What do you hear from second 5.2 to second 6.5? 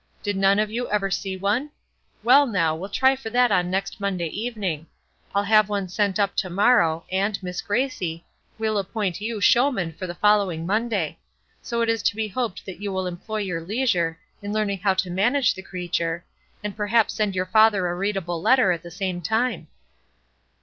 I'll have one sent up to